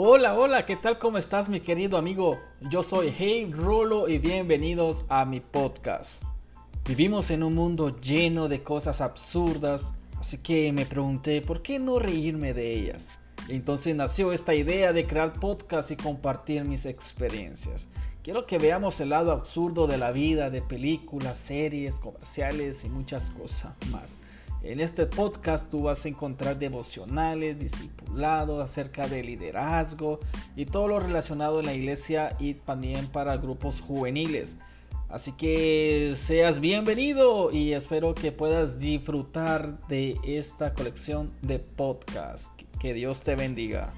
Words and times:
Hola, 0.00 0.34
hola, 0.34 0.64
¿qué 0.64 0.76
tal? 0.76 0.96
¿Cómo 1.00 1.18
estás 1.18 1.48
mi 1.48 1.58
querido 1.58 1.98
amigo? 1.98 2.38
Yo 2.60 2.84
soy 2.84 3.12
Hey 3.18 3.50
Rolo 3.52 4.08
y 4.08 4.18
bienvenidos 4.18 5.04
a 5.08 5.24
mi 5.24 5.40
podcast. 5.40 6.22
Vivimos 6.86 7.32
en 7.32 7.42
un 7.42 7.56
mundo 7.56 8.00
lleno 8.00 8.46
de 8.46 8.62
cosas 8.62 9.00
absurdas, 9.00 9.92
así 10.20 10.38
que 10.38 10.72
me 10.72 10.86
pregunté 10.86 11.42
por 11.42 11.62
qué 11.62 11.80
no 11.80 11.98
reírme 11.98 12.54
de 12.54 12.78
ellas. 12.78 13.08
Entonces 13.48 13.96
nació 13.96 14.32
esta 14.32 14.54
idea 14.54 14.92
de 14.92 15.04
crear 15.04 15.32
podcast 15.32 15.90
y 15.90 15.96
compartir 15.96 16.64
mis 16.64 16.86
experiencias. 16.86 17.88
Quiero 18.22 18.46
que 18.46 18.58
veamos 18.58 19.00
el 19.00 19.08
lado 19.08 19.32
absurdo 19.32 19.88
de 19.88 19.98
la 19.98 20.12
vida, 20.12 20.48
de 20.48 20.62
películas, 20.62 21.38
series, 21.38 21.98
comerciales 21.98 22.84
y 22.84 22.88
muchas 22.88 23.30
cosas 23.30 23.74
más. 23.90 24.20
En 24.62 24.80
este 24.80 25.06
podcast 25.06 25.70
tú 25.70 25.84
vas 25.84 26.04
a 26.04 26.08
encontrar 26.08 26.58
devocionales, 26.58 27.58
discipulados 27.58 28.62
acerca 28.62 29.06
de 29.06 29.22
liderazgo 29.22 30.18
y 30.56 30.66
todo 30.66 30.88
lo 30.88 30.98
relacionado 30.98 31.60
en 31.60 31.66
la 31.66 31.74
iglesia 31.74 32.36
y 32.40 32.54
también 32.54 33.06
para 33.06 33.36
grupos 33.36 33.80
juveniles. 33.80 34.58
Así 35.08 35.32
que 35.32 36.12
seas 36.16 36.60
bienvenido 36.60 37.50
y 37.52 37.72
espero 37.72 38.14
que 38.14 38.32
puedas 38.32 38.78
disfrutar 38.78 39.86
de 39.86 40.18
esta 40.24 40.74
colección 40.74 41.30
de 41.40 41.60
podcast. 41.60 42.52
Que 42.80 42.92
Dios 42.92 43.22
te 43.22 43.34
bendiga. 43.34 43.92